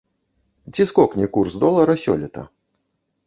[0.73, 2.47] Ці скокне курс долара сёлета?